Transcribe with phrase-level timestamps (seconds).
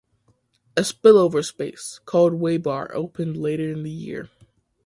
[0.75, 4.31] A "spillover space" called Whey Bar opened later in the year.